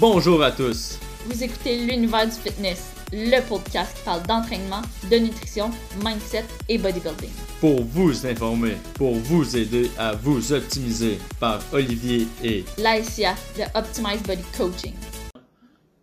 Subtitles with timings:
[0.00, 0.98] Bonjour à tous.
[1.26, 5.70] Vous écoutez l'univers du fitness, le podcast qui parle d'entraînement, de nutrition,
[6.02, 7.30] mindset et bodybuilding.
[7.60, 14.22] Pour vous informer, pour vous aider à vous optimiser par Olivier et L'ASIA de Optimize
[14.24, 14.94] Body Coaching.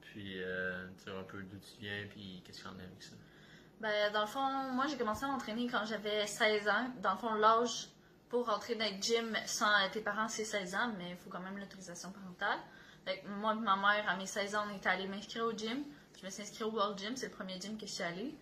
[0.01, 2.83] Puis, euh, tu sais un peu d'où tu viens, puis qu'est-ce qu'il y en a
[2.83, 3.15] avec ça?
[3.81, 6.87] Ben, dans le fond, moi j'ai commencé à m'entraîner quand j'avais 16 ans.
[7.03, 7.89] Dans le fond, l'âge
[8.29, 11.41] pour rentrer dans le gym sans tes parents, c'est 16 ans, mais il faut quand
[11.41, 12.59] même l'autorisation parentale.
[13.05, 15.51] Fait que moi et ma mère, à mes 16 ans, on était allés m'inscrire au
[15.51, 15.83] gym.
[16.19, 18.35] Je me suis inscrite au World Gym, c'est le premier gym que je suis allée.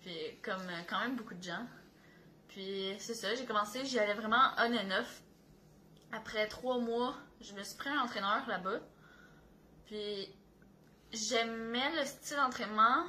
[0.00, 1.66] Puis, comme euh, quand même beaucoup de gens.
[2.48, 5.22] Puis, c'est ça, j'ai commencé, j'y allais vraiment on and off.
[6.12, 8.80] Après trois mois, je me suis pris un entraîneur là-bas.
[9.86, 10.28] Puis,
[11.12, 13.06] j'aimais le style d'entraînement,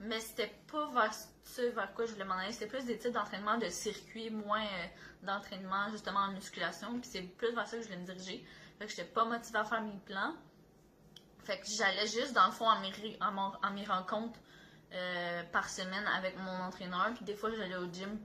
[0.00, 2.52] mais c'était pas vers ce vers quoi je voulais m'en aller.
[2.52, 4.86] C'était plus des types d'entraînement de circuit, moins euh,
[5.22, 7.00] d'entraînement justement en musculation.
[7.00, 8.44] Puis c'est plus vers ça que je voulais me diriger.
[8.78, 10.34] Fait que j'étais pas motivée à faire mes plans.
[11.44, 14.38] Fait que j'allais juste dans le fond à mes, à mon- à mes rencontres
[14.92, 17.12] euh, par semaine avec mon entraîneur.
[17.14, 18.18] Puis des fois j'allais au gym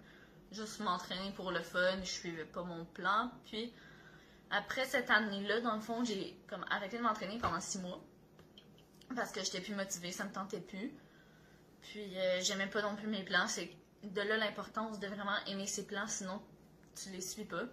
[0.52, 2.00] juste m'entraîner pour le fun.
[2.02, 3.32] Je suivais pas mon plan.
[3.46, 3.74] Puis
[4.52, 6.38] après cette année-là, dans le fond, j'ai
[6.70, 8.00] arrêté de m'entraîner pendant six mois.
[9.16, 10.92] Parce que j'étais plus motivée, ça me tentait plus.
[11.82, 13.48] Puis euh, j'aimais pas non plus mes plans.
[13.48, 13.72] C'est
[14.04, 16.42] de là l'importance de vraiment aimer ses plans, sinon
[17.02, 17.64] tu les suis pas.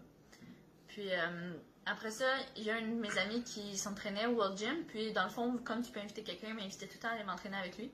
[0.88, 1.54] Puis euh,
[1.86, 4.84] après ça, il y a un de mes amis qui s'entraînait au World Gym.
[4.88, 7.12] Puis dans le fond, comme tu peux inviter quelqu'un, il m'invitait tout le temps à
[7.12, 7.90] aller m'entraîner avec lui.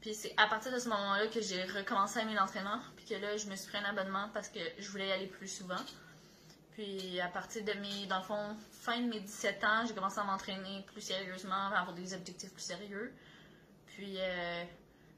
[0.00, 2.80] Puis c'est à partir de ce moment-là que j'ai recommencé à aimer l'entraînement.
[2.96, 5.26] Puis que là, je me suis pris un abonnement parce que je voulais y aller
[5.26, 5.80] plus souvent.
[6.72, 10.20] Puis à partir de mes, dans le fond, fin de mes 17 ans, j'ai commencé
[10.20, 13.12] à m'entraîner plus sérieusement, à avoir des objectifs plus sérieux.
[13.86, 14.64] Puis euh,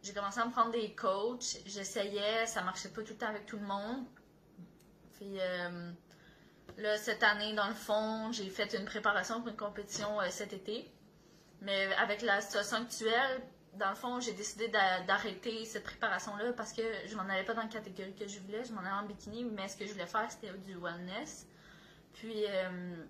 [0.02, 1.58] j'ai commencé à me prendre des coachs.
[1.66, 4.06] J'essayais, ça marchait pas tout le temps avec tout le monde.
[5.18, 5.92] Puis euh,
[6.78, 10.52] là, cette année, dans le fond, j'ai fait une préparation pour une compétition euh, cet
[10.52, 10.90] été.
[11.62, 13.42] Mais avec la situation actuelle,
[13.74, 17.54] dans le fond, j'ai décidé d'a- d'arrêter cette préparation-là parce que je m'en allais pas
[17.54, 18.64] dans la catégorie que je voulais.
[18.64, 21.46] Je m'en allais en bikini, mais ce que je voulais faire, c'était du wellness.
[22.14, 23.04] Puis, euh,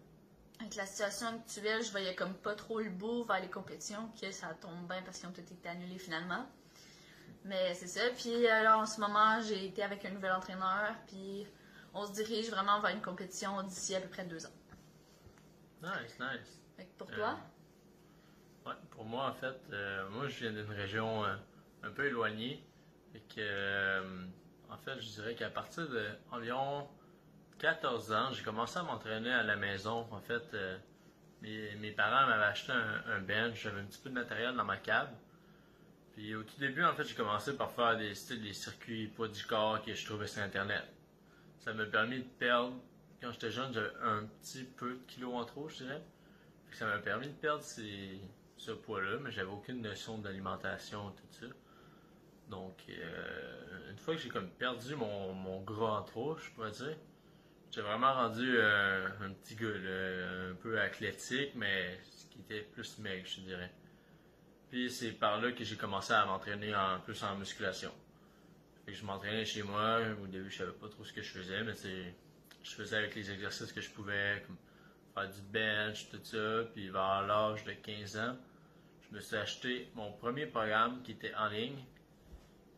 [0.59, 4.31] avec la situation actuelle, je voyais comme pas trop le bout vers les compétitions, que
[4.31, 6.45] ça tombe bien parce qu'ils ont tout été annulés finalement.
[7.45, 8.01] Mais c'est ça.
[8.17, 11.47] Puis alors, en ce moment, j'ai été avec un nouvel entraîneur, puis
[11.95, 14.53] on se dirige vraiment vers une compétition d'ici à peu près deux ans.
[15.83, 16.61] Nice, nice.
[16.77, 17.39] Fait que pour toi,
[18.67, 21.35] Ouais, pour moi, en fait, euh, moi, je viens d'une région euh,
[21.83, 22.63] un peu éloignée.
[23.15, 24.25] Et que, euh,
[24.69, 25.89] en fait, je dirais qu'à partir
[26.31, 26.87] d'environ
[27.59, 30.07] 14 ans, j'ai commencé à m'entraîner à la maison.
[30.11, 30.79] En fait, euh,
[31.41, 34.65] mes, mes parents m'avaient acheté un, un bench, j'avais un petit peu de matériel dans
[34.65, 35.09] ma cave.
[36.13, 39.45] Puis au tout début, en fait, j'ai commencé par faire des des circuits poids du
[39.47, 40.85] corps que je trouvais sur Internet.
[41.61, 42.75] Ça m'a permis de perdre,
[43.21, 46.03] quand j'étais jeune, j'avais un petit peu de kilos en trop, je dirais.
[46.73, 51.47] Ça m'a permis de perdre ce poids-là, mais j'avais aucune notion d'alimentation, tout ça.
[52.49, 56.71] Donc, euh, une fois que j'ai comme perdu mon, mon gras en trop, je pourrais
[56.71, 56.97] dire,
[57.71, 62.63] j'ai vraiment rendu euh, un petit gars, là, un peu athlétique, mais ce qui était
[62.63, 63.71] plus maigre, je dirais.
[64.71, 67.93] Puis c'est par là que j'ai commencé à m'entraîner en plus en musculation.
[68.93, 70.01] Je m'entraînais chez moi.
[70.23, 72.15] Au début, je savais pas trop ce que je faisais, mais c'est,
[72.63, 74.57] je faisais avec les exercices que je pouvais, comme
[75.15, 76.65] faire du bench, tout ça.
[76.73, 78.37] Puis vers l'âge de 15 ans,
[79.03, 81.85] je me suis acheté mon premier programme qui était en ligne.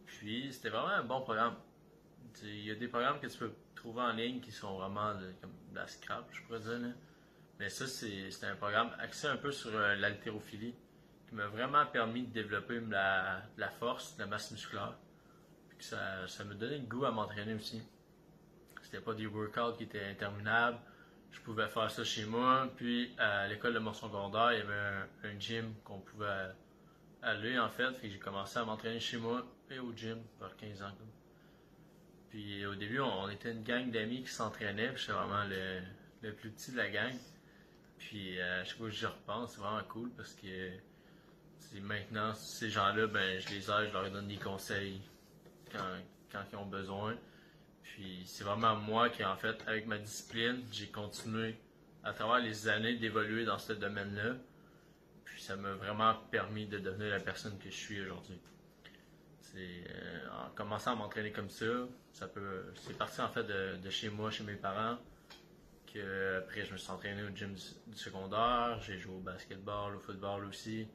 [0.07, 1.57] Puis c'était vraiment un bon programme.
[2.43, 5.33] Il y a des programmes que tu peux trouver en ligne qui sont vraiment de,
[5.41, 6.95] comme de la scrap, je pourrais dire.
[7.59, 10.75] Mais ça, c'est, un programme axé un peu sur euh, l'haltérophilie
[11.29, 14.95] qui m'a vraiment permis de développer la, la force, la masse musculaire.
[15.83, 17.83] Ça, me donnait le goût à m'entraîner aussi.
[18.83, 20.79] C'était pas des workouts qui étaient interminables.
[21.33, 22.71] Je pouvais faire ça chez moi.
[22.77, 26.51] Puis à l'école de mon secondaire, il y avait un, gym qu'on pouvait
[27.23, 27.93] aller en fait.
[27.95, 30.93] Fait que j'ai commencé à m'entraîner chez moi et au gym vers 15 ans.
[32.31, 34.93] Puis au début, on, était une gang d'amis qui s'entraînaient.
[34.93, 35.81] Puis j'étais vraiment le,
[36.23, 37.15] le plus petit de la gang.
[37.99, 40.71] Puis euh, chaque fois que j'y repense, c'est vraiment cool parce que
[41.81, 45.01] maintenant, ces gens-là, ben, je les aide, je leur donne des conseils
[45.73, 47.17] quand, ils ont besoin.
[47.83, 51.57] Puis c'est vraiment moi qui, en fait, avec ma discipline, j'ai continué
[52.05, 54.35] à travers les années d'évoluer dans ce domaine-là.
[55.25, 58.41] Puis ça m'a vraiment permis de devenir la personne que je suis aujourd'hui.
[59.41, 61.67] C'est euh, en commençant à m'entraîner comme ça,
[62.13, 64.99] ça peut, c'est parti en fait de, chez moi, chez mes parents.
[65.93, 69.97] Que après je me suis entraîné au gym du, du secondaire, j'ai joué au basketball,
[69.97, 70.89] au football aussi.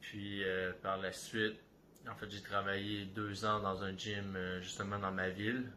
[0.00, 1.60] Puis euh, par la suite,
[2.08, 5.70] en fait, j'ai travaillé deux ans dans un gym euh, justement dans ma ville.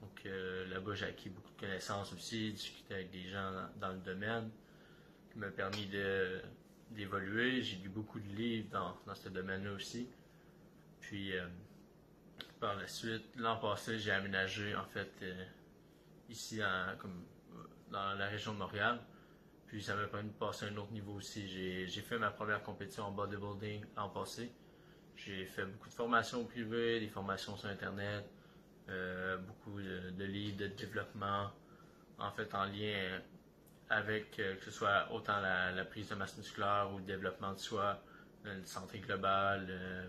[0.00, 3.98] Donc euh, là-bas, j'ai acquis beaucoup de connaissances aussi, discuté avec des gens dans, le
[3.98, 4.50] domaine,
[5.30, 5.86] qui m'a permis
[6.90, 7.62] d'évoluer.
[7.62, 10.08] J'ai lu beaucoup de livres dans, dans ce domaine-là aussi.
[11.00, 11.46] Puis, euh,
[12.60, 15.10] par la suite, l'an passé, j'ai aménagé, en fait,
[16.28, 17.24] ici, en- comme,
[17.90, 19.00] dans la région de Montréal.
[19.66, 21.48] Puis, ça m'a permis de passer à un autre niveau aussi.
[21.48, 24.52] J'ai fait ma première compétition en bodybuilding l'an passé.
[25.16, 28.28] J'ai fait beaucoup de formations privées, des formations sur Internet,
[28.88, 31.50] euh, beaucoup de, livres de développement,
[32.18, 33.20] en fait, en lien
[33.88, 37.58] avec euh, que ce soit autant la, prise de masse musculaire ou le développement de
[37.58, 38.02] soi,
[38.44, 40.08] la santé globale, euh,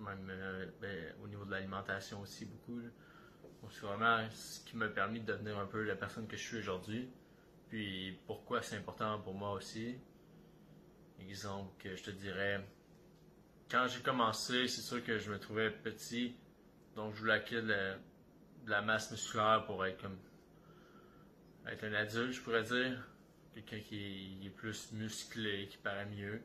[0.00, 0.32] même
[0.80, 2.80] ben, au niveau de l'alimentation aussi beaucoup.
[3.70, 6.58] c'est vraiment ce qui m'a permis de devenir un peu la personne que je suis
[6.58, 7.10] aujourd'hui.
[7.68, 9.98] Puis pourquoi c'est important pour moi aussi?
[11.20, 12.64] Exemple que je te dirais,
[13.70, 16.36] quand j'ai commencé, c'est sûr que je me trouvais petit,
[16.96, 17.98] donc je voulais acquérir de
[18.68, 20.18] de la masse musculaire pour être comme
[21.66, 23.02] être un adulte, je pourrais dire.
[23.54, 26.40] Quelqu'un qui est plus musclé, qui paraît mieux.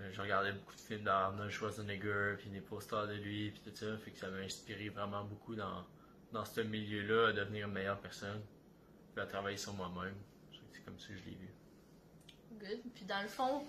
[0.00, 3.74] Euh, je regardais beaucoup de films d'Arnold Schwarzenegger, puis des posters de lui, puis tout
[3.74, 3.96] ça.
[3.98, 5.86] Fait que ça m'a inspiré vraiment beaucoup dans,
[6.32, 8.42] dans ce milieu-là à devenir une meilleure personne.
[9.14, 10.14] Puis à travailler sur moi-même.
[10.72, 11.48] C'est comme ça que je l'ai vu.
[12.52, 12.92] Good.
[12.94, 13.64] Puis dans le fond,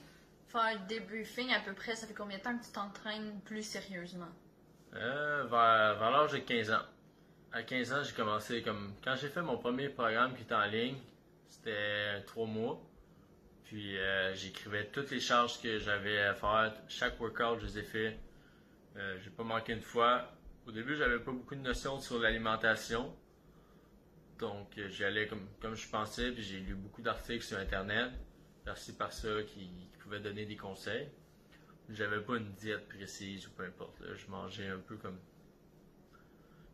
[0.50, 3.64] faire un débriefing à peu près, ça fait combien de temps que tu t'entraînes plus
[3.64, 4.30] sérieusement?
[4.96, 6.86] Euh, vers l'âge de 15 ans.
[7.52, 8.94] À 15 ans, j'ai commencé comme.
[9.04, 10.98] Quand j'ai fait mon premier programme qui était en ligne,
[11.48, 12.82] c'était 3 mois.
[13.64, 16.74] Puis euh, j'écrivais toutes les charges que j'avais à faire.
[16.88, 18.18] Chaque workout, je les ai fait.
[18.98, 20.32] Euh, j'ai pas manqué une fois.
[20.68, 23.16] Au début, j'avais pas beaucoup de notions sur l'alimentation.
[24.40, 28.10] Donc euh, j'y allais comme, comme je pensais, puis j'ai lu beaucoup d'articles sur Internet,
[28.66, 31.10] par-ci par-ça, qui, qui pouvaient donner des conseils.
[31.90, 34.02] J'avais pas une diète précise ou peu importe.
[34.16, 35.18] Je mangeais un peu comme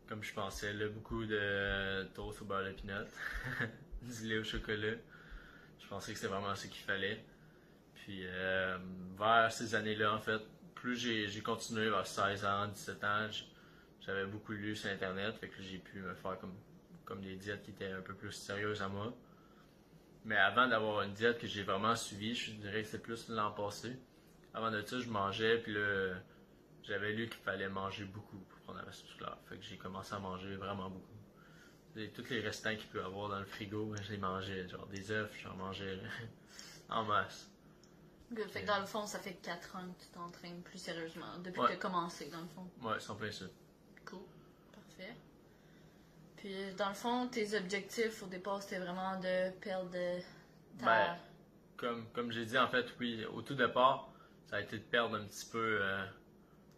[0.08, 0.72] comme je pensais.
[0.72, 3.04] Là, beaucoup de toast au beurre de pinot,
[4.02, 4.96] du lait au chocolat.
[5.80, 7.24] Je pensais que c'était vraiment ce qu'il fallait.
[7.94, 8.78] Puis euh,
[9.18, 10.40] vers ces années-là, en fait,
[10.74, 13.28] plus j'ai continué vers 16 ans, 17 ans,
[14.00, 16.54] j'avais beaucoup lu sur Internet, fait que j'ai pu me faire comme,
[17.04, 19.12] comme des diètes qui étaient un peu plus sérieuses à moi.
[20.26, 23.52] Mais avant d'avoir une diète que j'ai vraiment suivie, je dirais que c'est plus l'an
[23.52, 23.96] passé.
[24.52, 26.14] Avant de ça, je mangeais, puis là,
[26.82, 29.38] j'avais lu qu'il fallait manger beaucoup pour prendre la masse musculaire.
[29.48, 31.14] Fait que j'ai commencé à manger vraiment beaucoup.
[31.94, 34.68] Et tous les restants qu'il peut y avoir dans le frigo, je les mangeais.
[34.68, 35.98] Genre des œufs, j'en mangeais
[36.90, 37.48] en masse.
[38.32, 38.50] Good.
[38.50, 41.60] Fait que dans le fond, ça fait 4 ans que tu t'entraînes plus sérieusement, depuis
[41.60, 41.66] Ouais.
[41.68, 42.68] que tu as commencé, dans le fond.
[42.82, 43.44] Ouais, en plein ça.
[44.04, 44.18] Cool.
[44.72, 45.14] Parfait.
[46.36, 49.90] Puis dans le fond, tes objectifs au départ, c'était vraiment de perdre
[50.78, 50.84] ta...
[50.84, 51.16] Ben,
[51.76, 54.08] Comme, comme j'ai dit, en fait, oui, au tout départ,
[54.46, 56.04] ça a été de perdre un petit peu euh,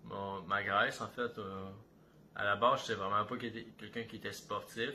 [0.05, 1.37] mon- ma graisse, en fait.
[1.38, 1.69] euh.
[2.34, 4.90] à la base, j'étais vraiment pas quelqu'un qui était sportif.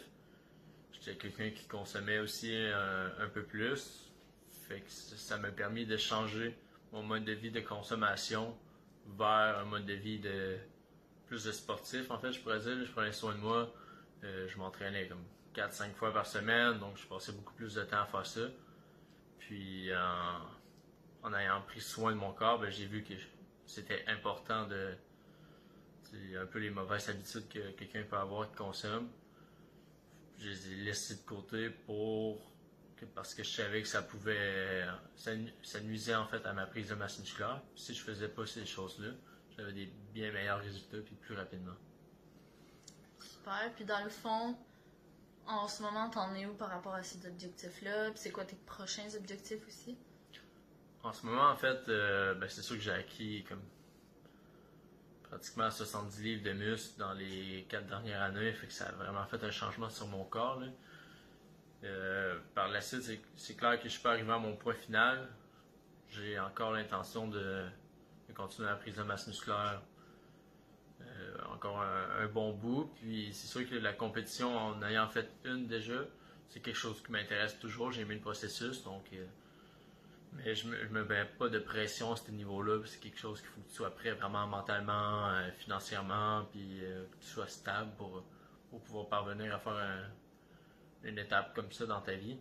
[0.93, 4.09] J'étais quelqu'un qui consommait aussi un, un peu plus.
[4.67, 6.57] Fait que ça ça m'a permis de changer
[6.93, 8.55] mon mode de vie de consommation
[9.17, 10.57] vers un mode de vie de
[11.27, 12.09] plus de sportif.
[12.11, 13.69] En fait, je pourrais dire, je prenais soin de moi.
[14.23, 15.23] Euh, je m'entraînais comme
[15.55, 18.47] 4-5 fois par semaine, donc je passais beaucoup plus de temps à faire ça.
[19.39, 23.13] Puis en, en ayant pris soin de mon corps, ben, j'ai vu que
[23.65, 24.93] c'était important de.
[26.03, 29.09] C'est un peu les mauvaises habitudes que quelqu'un peut avoir qui consomme.
[30.37, 32.51] Je les ai laissées de côté pour.
[33.15, 34.85] parce que je savais que ça pouvait.
[35.15, 35.31] Ça,
[35.63, 37.61] ça nuisait en fait à ma prise de masse musculaire.
[37.75, 39.09] Si je faisais pas ces choses-là,
[39.57, 41.75] j'avais des bien meilleurs résultats puis plus rapidement.
[43.75, 44.55] Puis dans le fond,
[45.47, 48.11] en ce moment, t'en es où par rapport à ces objectifs-là?
[48.11, 49.97] Puis c'est quoi tes prochains objectifs aussi?
[51.03, 53.61] En ce moment, en fait, euh, ben, c'est sûr que j'ai acquis comme
[55.23, 59.25] pratiquement 70 livres de muscles dans les quatre dernières années, fait que ça a vraiment
[59.25, 60.61] fait un changement sur mon corps.
[61.83, 63.01] Euh, par la suite,
[63.35, 65.27] c'est- clair que je suis pas arrivé à mon point final.
[66.09, 67.65] J'ai encore l'intention de,
[68.29, 69.81] de continuer la prise de masse musculaire
[71.63, 72.91] encore un, bon bout.
[72.95, 75.99] Puis c'est sûr que la compétition, en ayant fait une déjà,
[76.49, 77.91] c'est quelque chose qui m'intéresse toujours.
[77.91, 79.25] J'ai aimé le processus, donc euh,
[80.33, 82.81] mais je me, me mets pas de pression à ce niveau-là.
[82.85, 87.05] C'est quelque chose qu'il faut que tu sois prêt vraiment mentalement, euh, financièrement, puis euh,
[87.05, 88.23] que tu sois stable pour,
[88.69, 90.09] pour pouvoir parvenir à faire un-
[91.07, 92.37] une étape comme ça dans ta vie.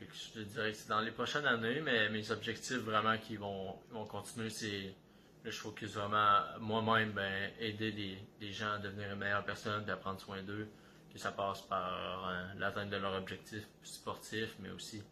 [0.00, 3.76] Je te dirais que c'est dans les prochaines années, mais mes objectifs vraiment qui vont,
[3.90, 4.94] vont continuer, c'est
[5.44, 7.92] je focus vraiment moi-même, ben, aider
[8.40, 10.68] des gens à devenir une meilleure personne, à prendre soin d'eux,
[11.12, 15.02] que ça passe par euh, l'atteinte de leurs objectifs sportifs, mais aussi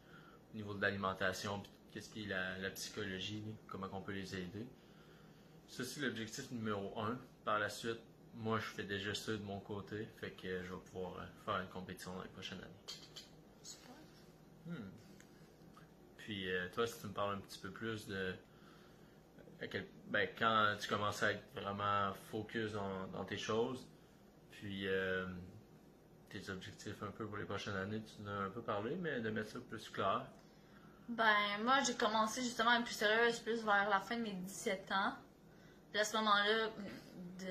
[0.53, 4.35] au niveau de l'alimentation, puis qu'est-ce qui est la, la psychologie, comment on peut les
[4.37, 4.67] aider.
[5.67, 7.19] Ça, c'est l'objectif numéro un.
[7.45, 8.01] Par la suite,
[8.35, 11.61] moi, je fais déjà ça de mon côté, fait que je vais pouvoir euh, faire
[11.61, 12.99] une compétition dans les prochaines années.
[14.67, 14.91] Hmm.
[16.19, 18.35] Puis euh, toi, si tu me parles un petit peu plus de
[19.67, 23.87] quel- ben, quand tu commences à être vraiment focus dans, dans tes choses,
[24.53, 25.27] puis euh,
[26.29, 29.21] tes objectifs un peu pour les prochaines années, tu en as un peu parlé, mais
[29.21, 30.27] de mettre ça plus clair.
[31.09, 31.35] Ben,
[31.65, 34.93] moi, j'ai commencé justement à être plus sérieuse plus vers la fin de mes 17
[34.93, 35.15] ans.
[35.91, 36.69] Puis à ce moment-là,
[37.39, 37.45] de,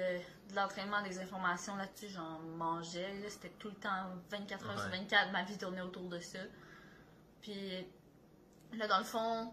[0.51, 3.13] de l'entraînement des informations là-dessus, j'en mangeais.
[3.19, 3.29] là.
[3.29, 4.99] C'était tout le temps 24 heures sur Ouais.
[4.99, 6.37] 24, ma vie tournait autour de ça.
[7.41, 7.87] Puis
[8.73, 9.51] là, dans le fond,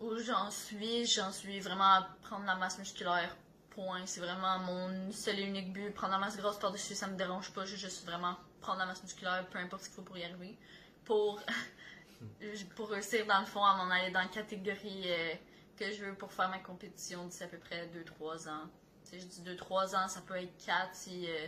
[0.00, 3.36] où j'en suis, j'en suis vraiment à prendre la masse musculaire.
[3.70, 4.06] Point.
[4.06, 5.90] C'est vraiment mon seul et unique but.
[5.92, 7.64] Prendre la masse grosse par-dessus, ça me dérange pas.
[7.64, 10.58] J'ai juste vraiment prendre la masse musculaire, peu importe ce qu'il faut pour y arriver.
[11.04, 11.40] Pour
[12.76, 15.34] pour réussir dans le fond à m'en aller dans la catégorie euh,
[15.76, 17.88] que je veux pour faire ma compétition d'ici à peu près
[18.20, 18.68] 2-3 ans.
[19.04, 21.46] Sais, je dis 2-3 ans, ça peut être 4 si euh,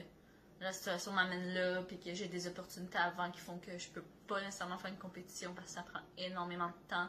[0.60, 4.04] la situation m'amène là, puis que j'ai des opportunités avant qui font que je peux
[4.26, 7.08] pas nécessairement faire une compétition parce que ça prend énormément de temps,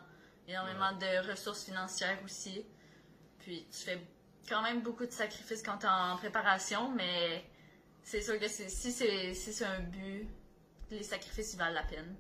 [0.52, 2.66] énormément de ressources financières aussi.
[3.40, 4.00] Puis tu fais
[4.48, 7.46] quand même beaucoup de sacrifices quand tu es en préparation, mais
[8.04, 10.28] c'est sûr que si c'est si un but,
[10.90, 12.16] les sacrifices ils valent la peine.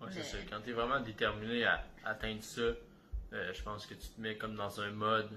[0.00, 0.36] Mais- c'est ça.
[0.50, 4.36] Quand tu es vraiment déterminé à atteindre ça, euh, je pense que tu te mets
[4.36, 5.30] comme dans un mode,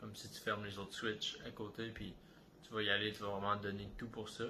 [0.00, 2.14] comme si tu fermes les autres switches à côté, puis
[2.66, 4.44] tu vas y aller, tu vas vraiment donner tout pour ça.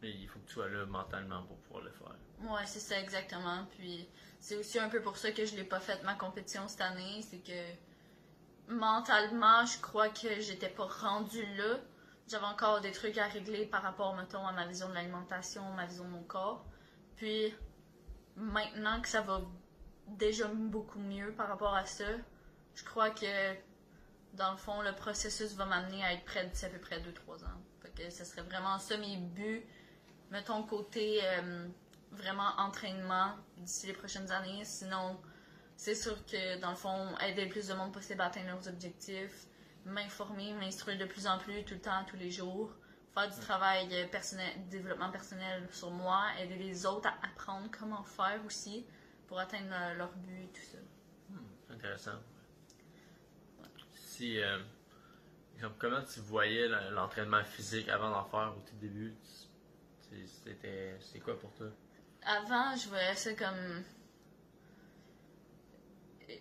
[0.00, 2.16] Mais il faut que tu sois là mentalement pour pouvoir le faire.
[2.50, 3.64] Ouais, c'est ça exactement.
[3.78, 4.08] Puis
[4.42, 7.22] c'est aussi un peu pour ça que je l'ai pas fait ma compétition cette année,
[7.22, 11.78] c'est que mentalement, je crois que j'étais pas rendue là.
[12.26, 15.86] J'avais encore des trucs à régler par rapport, mettons, à ma vision de l'alimentation, ma
[15.86, 16.64] vision de mon corps.
[17.16, 17.54] Puis
[18.34, 19.42] maintenant que ça va
[20.08, 22.04] déjà beaucoup mieux par rapport à ça,
[22.74, 23.54] je crois que
[24.32, 27.44] dans le fond, le processus va m'amener à être près d'ici à peu près 2-3
[27.44, 27.60] ans.
[27.80, 29.64] Fait que ce serait vraiment ça mes buts.
[30.32, 31.68] Mettons côté euh,
[32.12, 34.64] vraiment entraînement d'ici les prochaines années.
[34.64, 35.20] Sinon,
[35.76, 38.68] c'est sûr que dans le fond, aider le plus de monde possible à atteindre leurs
[38.68, 39.46] objectifs,
[39.84, 42.72] m'informer, m'instruire de plus en plus, tout le temps, tous les jours,
[43.14, 48.02] faire du travail euh, personnel, développement personnel sur moi, aider les autres à apprendre comment
[48.04, 48.86] faire aussi
[49.26, 50.78] pour atteindre euh, leur but, tout ça.
[51.66, 52.20] C'est intéressant.
[53.94, 54.58] Si, euh,
[55.56, 59.14] exemple, comment tu voyais l'entraînement physique avant d'en faire au tout début?
[60.26, 61.68] C'était quoi pour toi?
[62.24, 63.84] Avant, je voyais ça comme.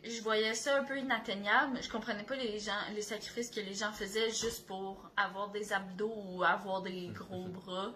[0.04, 1.82] Je voyais ça un peu inatteignable.
[1.82, 5.74] Je comprenais pas les gens, les sacrifices que les gens faisaient juste pour avoir des
[5.74, 7.94] abdos ou avoir des gros bras.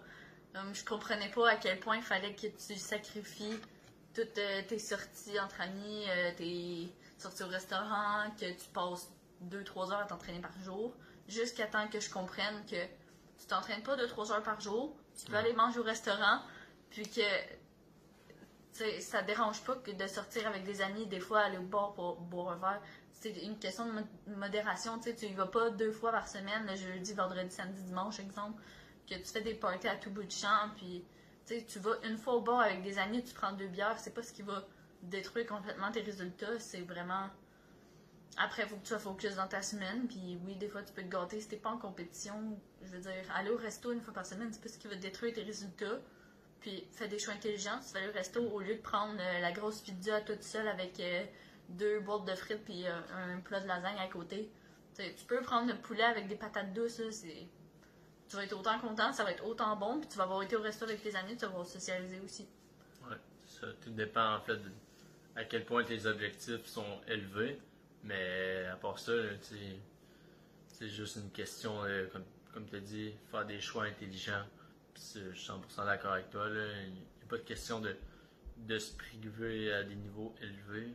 [0.54, 3.58] Hum, je comprenais pas à quel point il fallait que tu sacrifies
[4.14, 6.88] toutes euh, tes sorties entre amis, euh, tes
[7.18, 9.10] sorties au restaurant, que tu passes
[9.44, 10.94] 2-3 heures à t'entraîner par jour,
[11.28, 12.82] jusqu'à temps que je comprenne que
[13.38, 16.40] tu t'entraînes pas 2-3 heures par jour, tu peux aller manger au restaurant,
[16.90, 17.20] puis que
[18.76, 21.94] sais, ça dérange pas que de sortir avec des amis, des fois aller au bar
[21.94, 22.82] pour boire un verre.
[23.12, 24.98] C'est une question de mo- modération.
[24.98, 28.62] Tu tu y vas pas deux fois par semaine, le jeudi, vendredi, samedi, dimanche, exemple,
[29.08, 31.04] que tu fais des parties à tout bout de champ, puis
[31.46, 34.22] tu vas une fois au bar avec des amis, tu prends deux bières, c'est pas
[34.22, 34.64] ce qui va
[35.02, 37.28] détruire complètement tes résultats, c'est vraiment.
[38.38, 40.92] Après, il faut que tu sois focus dans ta semaine, puis oui, des fois tu
[40.92, 42.58] peux te gâter si t'es pas en compétition.
[42.82, 44.94] Je veux dire, aller au resto une fois par semaine, c'est pas ce qui va
[44.96, 45.98] détruire tes résultats.
[46.60, 47.78] Puis fais des choix intelligents.
[47.86, 50.68] Tu vas aller au resto au lieu de prendre euh, la grosse pizza toute seule
[50.68, 51.24] avec euh,
[51.68, 54.50] deux boîtes de frites puis euh, un plat de lasagne à côté.
[54.96, 56.98] Tu peux prendre le poulet avec des patates douces.
[56.98, 57.10] là.
[58.28, 60.56] Tu vas être autant content, ça va être autant bon, puis tu vas avoir été
[60.56, 62.48] au resto avec tes amis, tu vas avoir socialisé aussi.
[63.08, 63.66] Ouais, ça.
[63.84, 64.70] Tout dépend en fait de
[65.36, 67.60] à quel point tes objectifs sont élevés.
[68.02, 69.12] Mais à part ça,
[70.68, 71.82] c'est juste une question,
[72.12, 74.44] comme, comme tu as dit, faire des choix intelligents.
[74.96, 76.48] Je suis 100% d'accord avec toi.
[76.48, 76.82] là.
[76.86, 77.96] Il n'y a pas de question de,
[78.58, 80.94] de se priver à des niveaux élevés.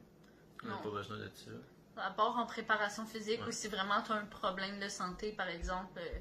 [0.64, 1.52] On n'a pas besoin de ça.
[1.98, 3.48] À part en préparation physique Ouais.
[3.48, 6.20] ou si vraiment tu as un problème de santé, par exemple, euh,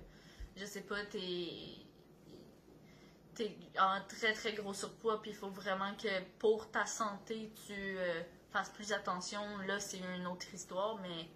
[0.56, 1.48] je sais pas, t'es
[3.34, 6.08] t'es en très très gros surpoids, puis il faut vraiment que
[6.38, 9.40] pour ta santé, tu euh, fasses plus attention.
[9.66, 11.28] Là, c'est une autre histoire, mais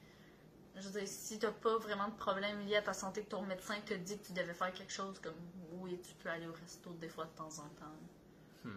[0.76, 3.42] je veux dire, si t'as pas vraiment de problème lié à ta santé, que ton
[3.42, 5.34] médecin te dit que tu devais faire quelque chose, comme
[5.72, 8.72] oui, tu peux aller au resto des fois de temps en temps.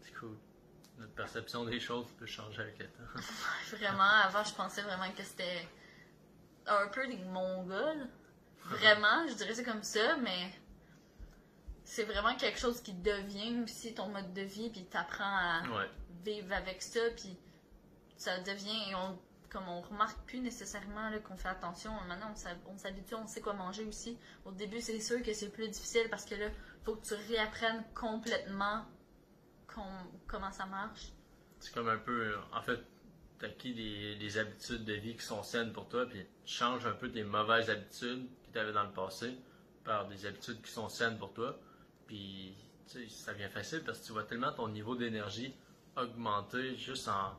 [0.00, 0.36] C'est cool.
[0.98, 3.02] Notre perception des choses peut changer avec le temps.
[3.76, 5.66] Vraiment, avant, je pensais vraiment que c'était
[6.66, 8.06] un peu des Mongols.
[8.64, 10.50] Vraiment, je dirais ça comme ça, mais
[11.84, 15.90] c'est vraiment quelque chose qui devient aussi ton mode de vie, puis t'apprends à Ouais.
[16.24, 17.36] vivre avec ça, puis
[18.16, 19.18] ça devient, et on,
[19.50, 23.40] comme on remarque plus nécessairement qu'on fait attention, maintenant on s'hab- on s'habitue, on sait
[23.40, 24.18] quoi manger aussi.
[24.44, 26.46] Au début, c'est sûr que c'est plus difficile parce que là,
[26.84, 28.84] faut que tu réapprennes complètement
[29.66, 31.12] com- comment ça marche.
[31.60, 32.32] C'est comme un peu.
[32.32, 32.80] euh, En fait,
[33.42, 36.86] as acquis des, des habitudes de vie qui sont saines pour toi, puis tu changes
[36.86, 39.36] un peu tes mauvaises habitudes que tu avais dans le passé
[39.84, 41.58] par des habitudes qui sont saines pour toi.
[42.06, 42.54] Puis,
[43.08, 45.54] ça devient facile parce que tu vois tellement ton niveau d'énergie
[45.96, 47.32] augmenter juste en,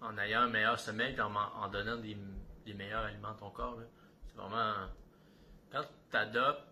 [0.00, 2.16] en ayant un meilleur sommeil et en, en donnant des,
[2.64, 3.78] des meilleurs aliments à ton corps.
[4.26, 4.74] C'est vraiment.
[5.70, 6.64] Quand tu adoptes,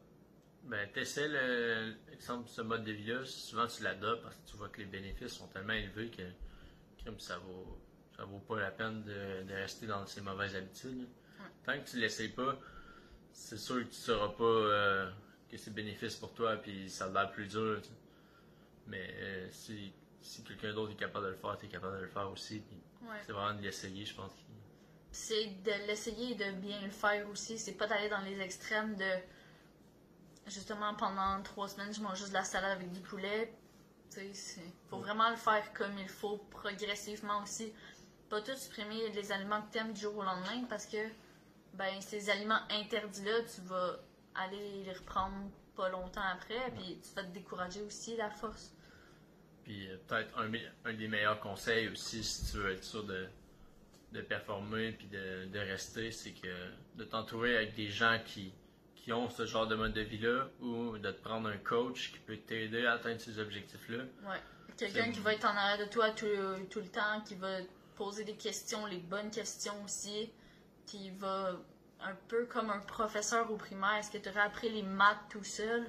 [0.64, 4.56] ben, tu essaies le, exemple, ce mode de vie-là, souvent tu l'adoptes parce que tu
[4.56, 6.22] vois que les bénéfices sont tellement élevés que
[7.18, 7.78] ça vaut,
[8.16, 11.00] ça vaut pas la peine de, de rester dans ces mauvaises habitudes.
[11.00, 11.06] là.
[11.64, 12.58] Tant que tu l'essayes pas,
[13.32, 15.10] c'est sûr que tu sauras pas euh,
[15.50, 17.80] que c'est bénéfice pour toi puis ça a l'air plus dur.
[18.86, 19.92] Mais euh, si,
[20.22, 22.62] si quelqu'un d'autre est capable de le faire, tu es capable de le faire aussi.
[23.02, 23.16] Ouais.
[23.26, 24.32] C'est vraiment de l'essayer, je pense.
[25.10, 27.58] c'est de l'essayer et de bien le faire aussi.
[27.58, 29.10] C'est pas d'aller dans les extrêmes de
[30.46, 33.52] justement pendant trois semaines je mange juste de la salade avec du poulet.
[34.10, 37.72] Tu sais, c'est- faut vraiment le faire comme il faut, progressivement aussi.
[38.30, 41.08] Pas tout supprimer les aliments que t'aimes du jour au lendemain parce que
[41.74, 43.98] ben ces aliments interdits-là, tu vas
[44.34, 48.72] aller les reprendre pas longtemps après, puis tu vas te décourager aussi la force.
[49.68, 53.28] Puis euh, peut-être un, des meilleurs conseils aussi, si tu veux être sûr de,
[54.12, 56.48] de performer puis de, de rester, c'est que
[56.94, 58.54] de t'entourer avec des gens qui,
[58.94, 62.18] qui ont ce genre de mode de vie-là ou de te prendre un coach qui
[62.20, 64.04] peut t'aider à atteindre ces objectifs-là.
[64.26, 64.40] Ouais.
[64.78, 66.26] Quelqu'un qui va être en arrière de toi tout,
[66.70, 70.30] tout le temps, qui va te poser des questions, les bonnes questions aussi,
[70.86, 71.60] qui va
[72.00, 73.96] un peu comme un professeur au primaire.
[73.96, 75.82] Est-ce que tu aurais appris les maths tout seul?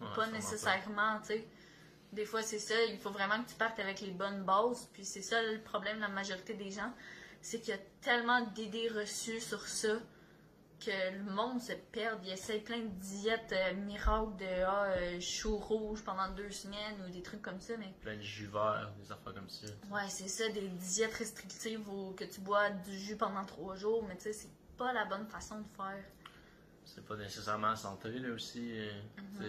[0.00, 1.48] Ouais, pas nécessairement, tu sais.
[2.12, 2.74] Des fois, c'est ça.
[2.86, 4.88] Il faut vraiment que tu partes avec les bonnes bases.
[4.92, 6.92] Puis c'est ça le problème de la majorité des gens.
[7.40, 9.94] C'est qu'il y a tellement d'idées reçues sur ça
[10.84, 12.20] que le monde se perd.
[12.24, 16.96] Il essaie plein de diètes euh, miracles de ah, euh, chou rouge pendant deux semaines
[17.06, 17.74] ou des trucs comme ça.
[17.78, 19.66] Mais Plein de jus verts, des affaires comme ça.
[19.90, 24.04] ouais, c'est ça, des diètes restrictives ou que tu bois du jus pendant trois jours.
[24.08, 26.04] Mais tu sais, c'est pas la bonne façon de faire.
[26.84, 28.78] C'est pas nécessairement santé, là aussi.
[28.78, 28.90] euh,
[29.40, 29.42] Mm-hmm.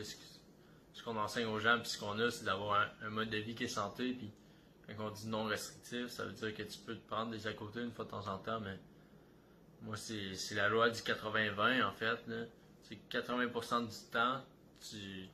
[0.94, 3.56] Ce qu'on enseigne aux gens, puis ce qu'on a, c'est d'avoir un, mode de vie
[3.56, 4.14] qui est santé.
[4.14, 4.32] Puis
[4.88, 7.54] quand on dit non restrictif, ça veut dire que tu peux te prendre des à
[7.54, 8.78] côté une fois de temps en temps, mais
[9.82, 12.20] moi, c'est la loi du 80-20, en fait.
[12.84, 14.42] C'est que 80% du temps,
[14.82, 15.30] tu,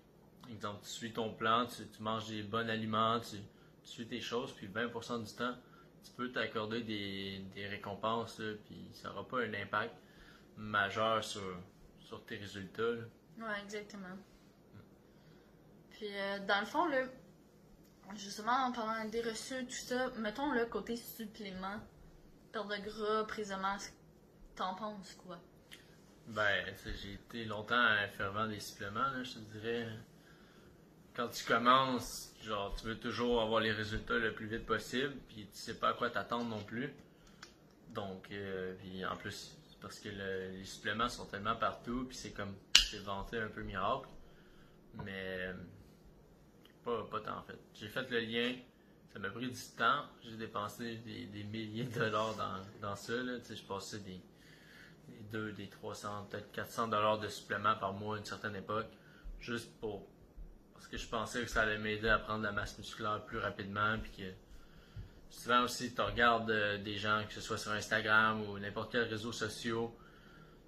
[0.51, 3.37] exemple, tu suis ton plan, tu, tu manges des bons aliments, tu,
[3.83, 5.55] tu suis tes choses, puis 20% du temps,
[6.03, 9.95] tu peux t'accorder des, des récompenses, là, puis ça n'aura pas un impact
[10.57, 11.57] majeur sur,
[11.99, 12.83] sur tes résultats.
[12.83, 13.47] là.
[13.47, 14.15] Ouais, exactement.
[15.97, 17.03] Puis, euh, dans le fond, là,
[18.15, 21.79] justement, en parlant des reçus, tout ça, mettons le côté supplément,
[22.51, 23.93] perte de gras, prise de masque,
[24.55, 25.39] t'en penses quoi?
[26.27, 26.65] Ben,
[27.01, 29.87] j'ai été longtemps un fervent des suppléments, là, je te dirais.
[31.15, 35.47] Quand tu commences, genre, tu veux toujours avoir les résultats le plus vite possible, puis
[35.47, 36.93] tu sais pas à quoi t'attendre non plus.
[37.89, 42.31] Donc, euh, puis en plus, parce que le- les suppléments sont tellement partout, puis c'est
[42.31, 44.09] comme, c'est vanté un peu miracle.
[45.05, 45.53] Mais, euh,
[46.85, 47.59] pas, tant en fait.
[47.73, 48.55] J'ai fait le lien,
[49.11, 53.33] ça m'a pris du temps, j'ai dépensé des, milliers de dollars dans, dans ça, là.
[53.49, 54.21] Je passais des,
[55.07, 58.87] des 2, des 300, peut-être 400 dollars de suppléments par mois à une certaine époque,
[59.39, 60.07] juste pour
[60.73, 63.97] parce que je pensais que ça allait m'aider à prendre la masse musculaire plus rapidement,
[63.97, 64.31] puis que
[65.29, 69.03] souvent aussi tu regardes euh, des gens, que ce soit sur Instagram ou n'importe quel
[69.03, 69.87] réseau social,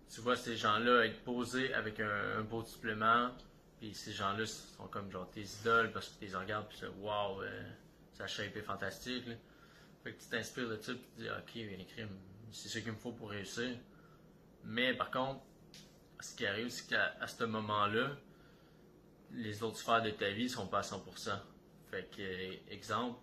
[0.09, 3.29] tu vois ces gens-là être posés avec un beau supplément,
[3.77, 6.85] puis ces gens-là sont comme genre tes idoles parce que tu les regardes, puis dis
[7.01, 7.41] waouh,
[8.13, 9.25] sa shape est fantastique.
[10.03, 12.17] Fait que tu t'inspires de ça, puis tu dis ok, les crimes,
[12.51, 13.77] c'est ce qu'il me faut pour réussir.
[14.63, 15.41] Mais par contre,
[16.19, 18.17] ce qui arrive, c'est qu'à à ce moment-là,
[19.31, 21.31] les autres sphères de ta vie sont pas à 100%.
[21.91, 23.19] Fait que, euh, exemple,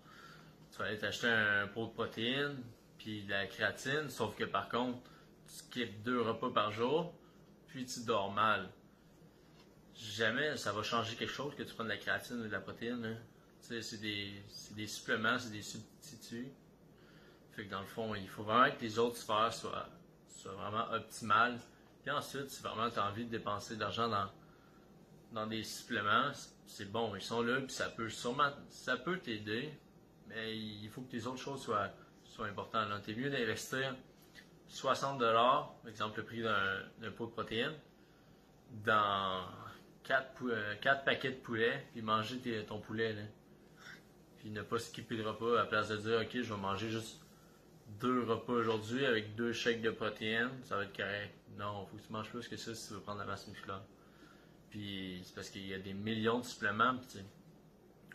[0.70, 2.62] tu vas aller t'acheter un pot de protéines,
[2.98, 4.98] puis de la créatine, sauf que par contre,
[5.46, 7.14] tu skippes deux repas par jour,
[7.66, 8.68] puis tu dors mal.
[9.94, 12.60] Jamais ça va changer quelque chose que tu prennes de la créatine ou de la
[12.60, 13.16] protéine.
[13.60, 16.52] c'est des, des suppléments, c'est des substituts.
[17.52, 19.88] Fait que dans le fond, il faut vraiment que tes autres sphères soient,
[20.28, 21.58] soient vraiment optimales.
[22.02, 24.28] Puis ensuite, si vraiment tu as envie de dépenser de l'argent dans,
[25.32, 26.32] dans des suppléments,
[26.66, 29.72] c'est bon, ils sont là, puis ça peut sûrement, ça peut t'aider,
[30.28, 31.90] mais il faut que tes autres choses soient,
[32.24, 32.88] soient importantes.
[32.88, 32.98] là.
[33.00, 33.94] T'es mieux d'investir
[34.68, 37.74] 60 dollars, exemple le prix d'un pot de protéines,
[38.84, 39.44] dans
[40.04, 43.12] 4, paquets de poulet, puis manger ton poulet.
[43.12, 43.22] Là.
[44.38, 46.90] Puis ne pas skipper le repas à la place de dire, ok, je vais manger
[46.90, 47.20] juste
[48.00, 51.34] deux repas aujourd'hui avec deux chèques de protéines, ça va être correct.
[51.58, 53.82] Non, faut que tu manges plus que ça si tu veux prendre la masse musculaire.
[54.70, 57.20] Puis c'est parce qu'il y a des millions de suppléments, puis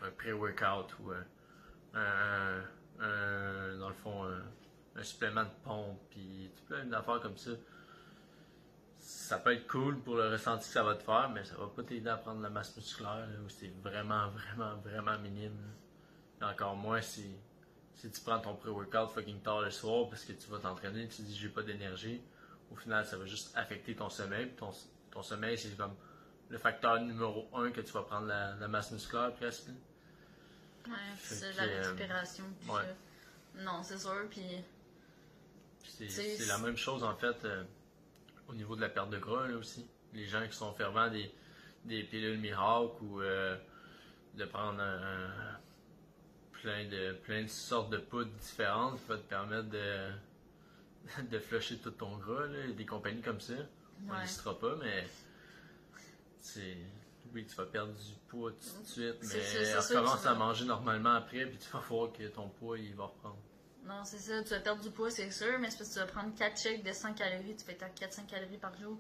[0.02, 1.12] un pré-workout ou
[1.94, 2.62] un,
[3.00, 7.52] un- dans le fond, un, supplément de pompe, puis plein d'affaires comme ça.
[9.30, 11.68] Ça peut être cool pour le ressenti que ça va te faire, mais ça va
[11.68, 15.56] pas t'aider à prendre la masse musculaire, là, où c'est vraiment, vraiment, vraiment minime.
[16.42, 17.36] Et encore moins si,
[17.94, 21.18] si tu prends ton pré-workout fucking tard le soir parce que tu vas t'entraîner, tu
[21.18, 22.24] te dis j'ai pas d'énergie.
[22.72, 24.48] Au final, ça va juste affecter ton sommeil.
[24.48, 24.72] puis ton,
[25.12, 25.94] ton sommeil, c'est comme
[26.50, 29.68] le facteur numéro un que tu vas prendre la, la masse musculaire presque.
[30.88, 32.46] Ouais, c'est la euh, récupération.
[32.68, 32.96] ouais.
[33.64, 34.28] Non, c'est sûr.
[34.32, 34.66] Puis
[36.10, 37.64] c'est la même chose en fait euh,
[38.50, 39.86] au niveau de la perte de gras là, aussi.
[40.14, 41.32] Les gens qui sont fervents des,
[41.86, 43.58] des pilules miracle ou euh,
[44.36, 45.60] de prendre un, un-
[46.62, 50.10] plein de plein de sortes de poudres différentes qui va te permettre de,
[51.32, 52.48] de flusher tout ton gras.
[52.48, 52.68] Là.
[52.76, 53.54] Des compagnies comme ça.
[54.08, 54.60] On ne Ouais.
[54.62, 55.08] pas, mais
[56.40, 56.78] c'est.
[57.34, 61.46] Oui, tu vas perdre du poids tout de suite, mais recommence à manger normalement après,
[61.46, 63.38] puis tu vas voir que ton poids il va reprendre.
[63.86, 66.00] Non, c'est ça, tu vas perdre du poids, c'est sûr, mais c'est parce que tu
[66.00, 69.00] vas prendre 4 chèques de 100 calories, tu fais ta 400 calories par jour.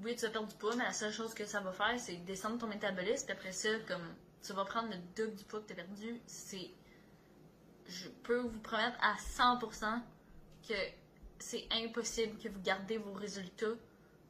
[0.00, 2.16] Oui, tu vas perdre du poids, mais la seule chose que ça va faire, c'est
[2.16, 5.66] descendre ton métabolisme, puis après ça, comme tu vas prendre le double du poids que
[5.66, 6.70] tu as perdu, c'est.
[7.86, 10.00] Je peux vous promettre à 100%
[10.68, 10.74] que
[11.38, 13.74] c'est impossible que vous gardez vos résultats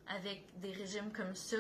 [0.08, 1.56] avec des régimes comme ça.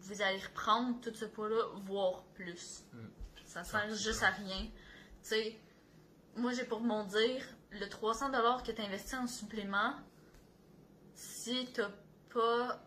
[0.00, 2.84] Vous allez reprendre tout ce poids-là, voire plus.
[2.92, 3.06] Mm.
[3.46, 4.64] Ça sert juste à rien.
[4.64, 4.70] Tu
[5.22, 5.58] sais,
[6.36, 9.94] moi j'ai pour mon dire, le 300$ que tu investis en supplément,
[11.14, 11.90] si t'as
[12.32, 12.80] pas.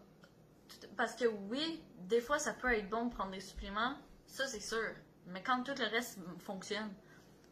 [0.96, 4.60] Parce que oui, des fois ça peut être bon de prendre des suppléments, ça c'est
[4.60, 4.94] sûr.
[5.28, 6.94] Mais quand tout le reste fonctionne,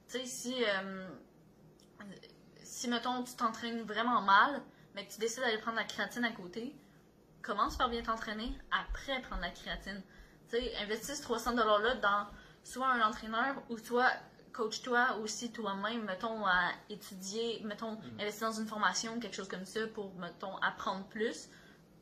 [0.08, 0.64] tu sais, si.
[0.64, 1.08] euh,
[2.64, 4.62] si, mettons, tu t'entraînes vraiment mal,
[4.94, 6.76] mais que tu décides d'aller prendre la créatine à côté,
[7.42, 10.02] commence par bien t'entraîner, après prendre la créatine.
[10.50, 12.28] Tu sais, investis ce 300$-là dans
[12.64, 14.12] soit un entraîneur ou soit
[14.56, 19.86] coach-toi aussi toi-même, mettons, à étudier, mettons, investir dans une formation, quelque chose comme ça
[19.88, 21.50] pour, mettons, apprendre plus.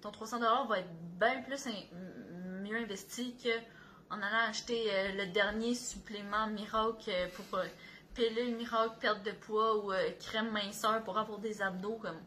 [0.02, 0.90] Ton 300$ va être
[1.20, 3.50] bien plus in- mieux investi que
[4.10, 7.66] en allant acheter euh, le dernier supplément miracle euh, pour euh,
[8.14, 11.98] pilule miracle, perte de poids ou euh, crème minceur pour avoir des abdos.
[11.98, 12.22] comme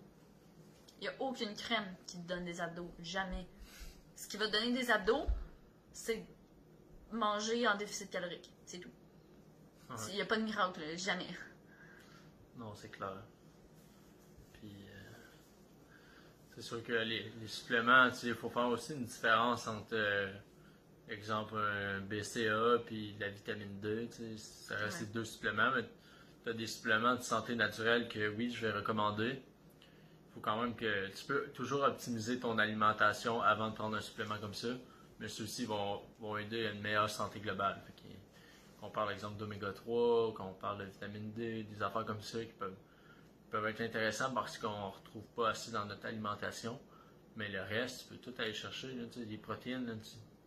[0.99, 2.91] Il n'y a aucune crème qui te donne des abdos.
[2.99, 3.47] Jamais.
[4.17, 5.27] Ce qui va te donner des abdos,
[5.93, 6.25] c'est
[7.13, 8.51] manger en déficit calorique.
[8.65, 8.91] C'est tout.
[9.91, 9.97] Ouais.
[10.11, 11.27] Il n'y a pas de miracle, jamais.
[12.57, 13.13] Non, c'est clair.
[14.55, 15.13] Puis, euh,
[16.55, 20.33] c'est sûr que les, les suppléments, il faut faire aussi une différence entre, euh,
[21.09, 24.09] exemple, un BCA puis la vitamine D.
[24.39, 25.07] Ça reste Ouais.
[25.13, 25.85] deux suppléments, mais
[26.45, 29.43] tu as des suppléments de santé naturelle que oui, je vais recommander.
[30.31, 34.01] Il faut quand même que tu peux toujours optimiser ton alimentation avant de prendre un
[34.01, 34.69] supplément comme ça,
[35.21, 37.81] mais ceux-ci vont, vont aider à une meilleure santé globale.
[37.87, 37.96] Fait
[38.79, 42.45] que, on parle, exemple, d'oméga 3, qu'on parle de vitamine D, des affaires comme ça
[42.45, 46.79] qui peuvent, être intéressantes parce qu'on ne retrouve pas assez dans notre alimentation.
[47.37, 48.95] Mais le reste, tu peux tout aller chercher.
[48.95, 49.99] là, des protéines,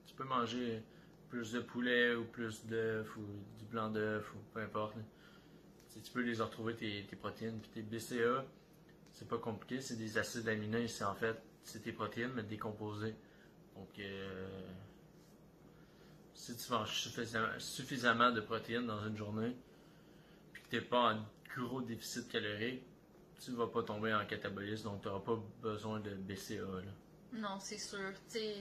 [0.05, 0.83] tu, peux manger
[1.29, 3.25] plus de poulet ou plus d'œufs ou
[3.57, 4.95] du blanc d'œuf ou peu importe.
[4.95, 5.01] là.
[6.03, 7.59] Tu peux les retrouver, tes, tes protéines.
[7.59, 8.45] Puis tes BCA,
[9.11, 10.87] c'est pas compliqué, c'est des acides aminés.
[10.87, 13.15] C'est en fait, c'est tes protéines, mais décomposées.
[13.75, 14.47] Donc, euh,
[16.39, 19.53] si tu manges suffisamment, suffisamment de protéines dans une journée,
[20.53, 21.25] puis que tu n'es pas en
[21.57, 22.81] gros déficit calorique,
[23.43, 26.61] tu vas pas tomber en catabolisme, donc tu n'auras pas besoin de BCA.
[26.63, 26.91] là.
[27.33, 28.13] Non, c'est sûr.
[28.31, 28.55] Tu sais,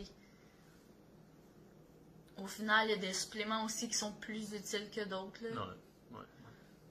[2.36, 5.42] au final, il y a des suppléments aussi qui sont plus utiles que d'autres.
[5.44, 5.50] là.
[5.54, 5.66] Non,
[6.18, 6.18] ouais.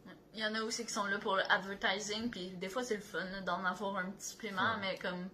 [0.08, 0.13] Ouais.
[0.36, 2.95] Il y en a aussi qui sont là pour le advertising, puis des fois c'est
[2.95, 4.80] le fun là, d'en avoir un petit supplément, Ouais.
[4.82, 5.28] mais comme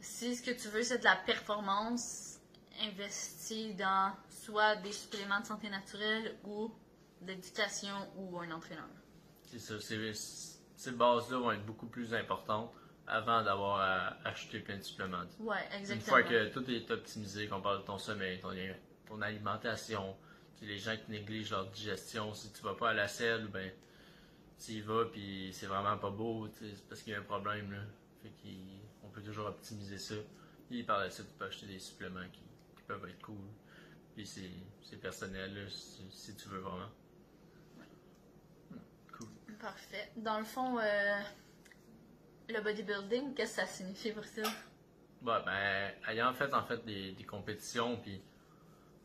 [0.00, 2.38] si ce que tu veux c'est de la performance,
[2.82, 4.12] investis dans
[4.50, 6.72] soit des suppléments de santé naturelle ou
[7.20, 8.88] d'éducation ou un entraîneur.
[9.42, 9.74] C'est ça.
[9.80, 12.72] Ces bases-là vont être beaucoup plus importantes
[13.06, 15.22] avant d'avoir à acheter plein de suppléments.
[15.40, 16.06] Une exactement.
[16.06, 18.50] fois que tout est optimisé, qu'on parle de ton sommeil, ton,
[19.06, 20.16] ton alimentation,
[20.62, 23.70] les gens qui négligent leur digestion, si tu vas pas à la selle, ben
[24.58, 27.72] tu y vas puis c'est vraiment pas beau, c'est parce qu'il y a un problème
[27.72, 27.80] là.
[28.22, 30.16] Fait qu'on peut toujours optimiser ça.
[30.70, 32.42] Et par la suite, tu peux acheter des suppléments qui,
[32.76, 33.36] qui peuvent être cool.
[34.14, 36.90] Puis c'est, personnel si, si tu veux vraiment.
[39.16, 39.28] Cool.
[39.60, 40.10] Parfait.
[40.16, 41.20] Dans le fond, euh,
[42.48, 44.42] le bodybuilding, qu'est-ce que ça signifie pour ça?
[45.22, 48.20] Ouais, ben, ayant fait en fait des, des compétitions, puis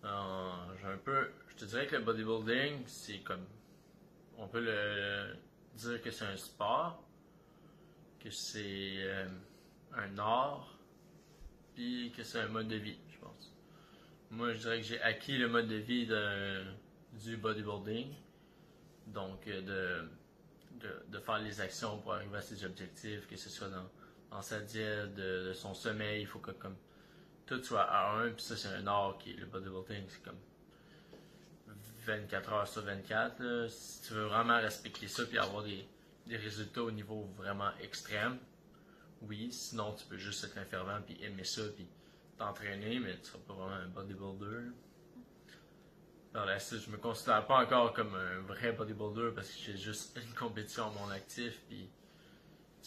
[0.04, 3.46] euh, j'ai un peu, je te dirais que le bodybuilding, c'est comme,
[4.38, 5.36] on peut le
[5.76, 7.04] dire que c'est un sport,
[8.20, 9.28] que c'est euh,
[9.94, 10.78] un art,
[11.74, 13.55] puis que c'est un mode de vie, je pense.
[14.32, 16.08] Moi, je dirais que j'ai acquis le mode de vie
[17.24, 18.14] du bodybuilding,
[19.08, 20.10] donc euh, de
[21.10, 23.90] de, faire les actions pour arriver à ses objectifs, que ce soit dans,
[24.32, 26.76] dans sa diète, de, son sommeil, il faut que comme
[27.46, 30.40] tout soit à un, puis ça c'est un art qui est le bodybuilding, c'est comme
[32.06, 33.40] 24 heures sur 24.
[33.42, 33.68] là.
[33.70, 35.88] Si tu veux vraiment respecter ça puis avoir des,
[36.28, 38.38] des résultats au niveau vraiment extrême,
[39.22, 41.88] oui, sinon tu peux juste être un fervent puis aimer ça puis
[42.38, 44.72] t'entraîner, mais tu seras pas vraiment un bodybuilder.
[46.34, 49.78] Par la suite, je me considère pas encore comme un vrai bodybuilder parce que j'ai
[49.78, 51.90] juste une compétition à mon actif puis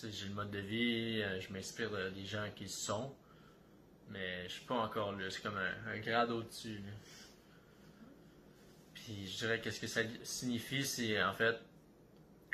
[0.07, 3.15] j'ai le mode de vie, euh, je m'inspire de- des gens qui sont,
[4.11, 6.81] mais je suis pas encore là, c'est comme un, grade au-dessus.
[8.95, 11.57] Puis je dirais qu'est-ce que ça signifie, c'est en fait,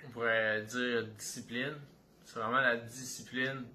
[0.06, 1.76] on pourrait dire discipline.
[2.24, 3.66] C'est vraiment la discipline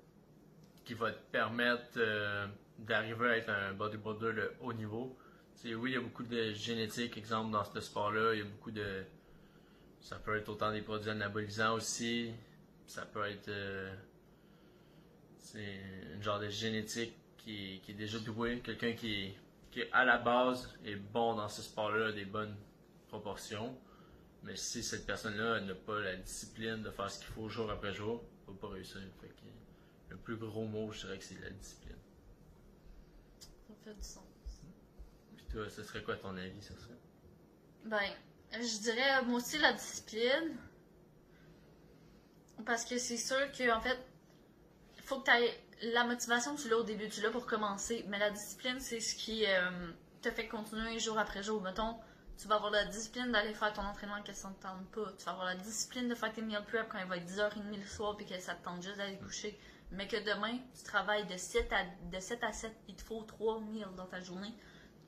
[0.84, 2.48] qui va te permettre euh,
[2.86, 5.18] d'arriver à être un bodybuilder de haut niveau.
[5.66, 8.34] Oui, il y a beaucoup de génétique, exemple, dans ce sport-là.
[8.34, 9.04] Il y a beaucoup de.
[10.00, 12.32] Ça peut être autant des produits anabolisants aussi.
[12.88, 13.50] Ça peut être.
[13.50, 13.94] euh,
[15.38, 15.80] c'est
[16.14, 18.62] une genre de génétique qui, qui est déjà doué.
[18.64, 19.34] Quelqu'un qui,
[19.72, 22.56] qui, à la base, est bon dans ce sport-là, des bonnes
[23.08, 23.76] proportions.
[24.44, 27.94] Mais si cette personne-là n'a pas la discipline de faire ce qu'il faut jour après
[27.94, 29.02] jour, elle va pas réussir.
[30.10, 31.99] Le plus gros mot, je dirais que c'est la discipline.
[33.90, 34.24] Ça fait du sens.
[35.36, 36.90] Puis toi, ce serait quoi ton avis sur ça?
[37.86, 38.12] Ben,
[38.52, 40.58] je dirais moi aussi la discipline.
[42.66, 43.98] Parce que c'est sûr que en fait,
[44.98, 48.06] il faut que tu aies la motivation, tu l'as au début, tu l'as pour commencer.
[48.10, 51.62] Mais la discipline, c'est ce qui euh, te fait continuer jour après jour.
[51.62, 51.96] Mettons,
[52.38, 55.12] tu vas avoir la discipline d'aller faire ton entraînement que ça ne te tente pas.
[55.18, 57.76] Tu vas avoir la discipline de faire tes meal prep quand il va être 10h30
[57.76, 59.58] le soir puis que ça te tente juste d'aller coucher.
[59.92, 63.24] Mais que demain, tu travailles de 7 à, de 7 à 7, il te faut
[63.24, 64.54] 3 meals dans ta journée.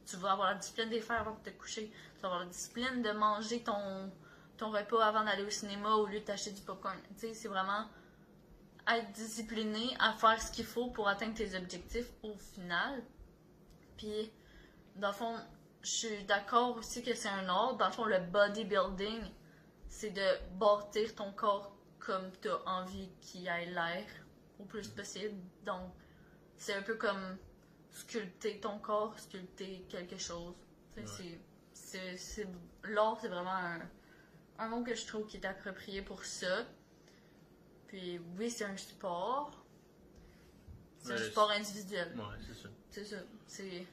[0.05, 1.91] Tu vas avoir la discipline de faire avant de te coucher.
[2.15, 4.11] Tu vas avoir la discipline de manger ton,
[4.57, 6.97] ton repas avant d'aller au cinéma au lieu de t'acheter du popcorn.
[7.09, 7.85] Tu sais, c'est vraiment
[8.87, 13.03] être discipliné à faire ce qu'il faut pour atteindre tes objectifs au final.
[13.97, 14.31] Puis,
[14.95, 15.35] dans le fond,
[15.83, 17.75] je suis d'accord aussi que c'est un art.
[17.77, 19.21] Dans le fond, le bodybuilding,
[19.87, 24.05] c'est de bâtir ton corps comme tu as envie qu'il ait l'air
[24.61, 25.35] au plus possible.
[25.65, 25.91] Donc,
[26.57, 27.37] c'est un peu comme
[27.91, 30.53] sculpter ton corps, sculpter quelque chose.
[31.01, 31.07] Ouais.
[32.17, 32.47] c'est-
[32.83, 33.79] L'art, c'est vraiment un,
[34.59, 36.65] un mot que je trouve qui est approprié pour ça.
[37.87, 39.51] Puis oui, c'est un sport.
[40.99, 42.13] C'est un sport individuel.
[42.15, 42.69] Ouais, c'est ça.
[42.89, 43.17] C'est ça.
[43.47, 43.87] C'est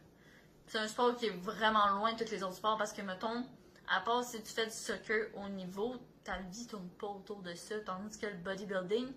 [0.67, 3.47] c'est un sport qui est vraiment loin de tous les autres sports parce que, mettons,
[3.89, 7.55] à part si tu fais du soccer au niveau, ta vie tourne pas autour de
[7.55, 7.81] ça.
[7.81, 9.11] Tandis que le bodybuilding,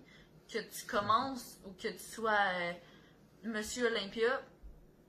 [0.52, 2.72] que tu commences ou que tu sois euh,
[3.44, 4.40] Monsieur Olympia,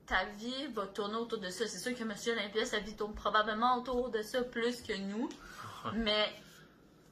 [0.06, 1.66] ta vie va tourner autour de ça.
[1.66, 5.28] C'est sûr que Monsieur Olympia, sa vie tourne probablement autour de ça plus que nous.
[5.94, 6.32] Mais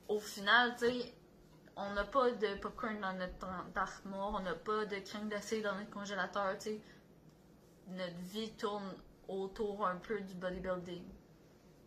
[0.09, 1.15] au final, tu sais,
[1.77, 5.75] on n'a pas de popcorn dans notre armoire, on n'a pas de crème glacée dans
[5.75, 6.81] notre congélateur, tu sais.
[7.89, 8.95] Notre vie tourne
[9.29, 11.05] autour un peu du bodybuilding.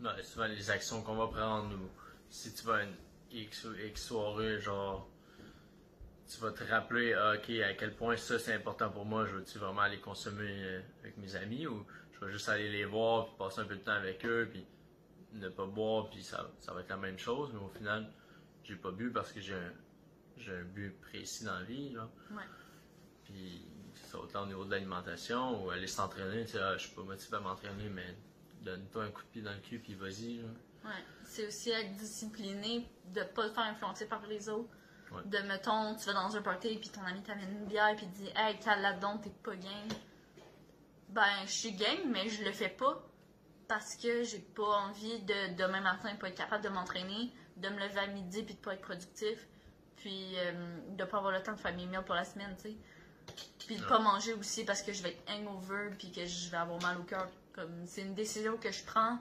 [0.01, 1.89] Ouais, souvent les actions qu'on va prendre ou
[2.29, 2.95] si tu vas à une
[3.31, 5.08] X, X soirée, genre,
[6.28, 9.36] tu vas te rappeler, ah, ok, à quel point ça c'est important pour moi, je
[9.36, 13.26] veux-tu vraiment aller consommer euh, avec mes amis ou je vais juste aller les voir
[13.26, 14.66] puis passer un peu de temps avec eux puis
[15.34, 18.12] ne pas boire puis ça, ça va être la même chose, mais au final,
[18.64, 19.74] j'ai pas bu parce que j'ai un,
[20.38, 22.10] j'ai un but précis dans la vie, là.
[22.32, 22.44] Ouais.
[23.24, 26.96] Puis ça autant au niveau de l'alimentation ou aller s'entraîner, tu sais, ah, je suis
[26.96, 28.16] pas motivé à m'entraîner, mais
[28.62, 30.48] donne-toi un coup de pied dans le cul puis vas-y, là.
[30.86, 31.04] Ouais.
[31.26, 34.70] C'est aussi être discipliné, de pas te faire influencer par les autres.
[35.15, 35.21] Ouais.
[35.25, 38.30] De, mettons, tu vas dans un party puis ton ami t'amène une bière puis dit
[38.36, 39.89] Hey, cale là-dedans, t'es pas game.
[41.10, 43.01] Ben, je suis game, mais je le fais pas
[43.67, 47.80] parce que j'ai pas envie de demain matin pas être capable de m'entraîner, de me
[47.80, 49.47] lever à midi puis de pas être productif,
[49.97, 50.51] puis euh,
[50.89, 52.75] de pas avoir le temps de faire mes meals pour la semaine, tu sais.
[53.60, 53.88] Puis de Ouais.
[53.88, 56.97] pas manger aussi parce que je vais être hangover puis que je vais avoir mal
[56.99, 57.28] au cœur.
[57.54, 59.17] Comme c'est une décision que je prends